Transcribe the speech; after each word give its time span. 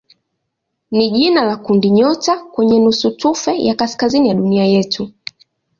ni 0.91 1.09
jina 1.11 1.43
la 1.43 1.57
kundinyota 1.57 2.37
kwenye 2.37 2.79
nusutufe 2.79 3.63
ya 3.65 3.75
kaskazini 3.75 4.29
ya 4.29 4.35
dunia 4.35 4.65
yetu. 4.65 5.11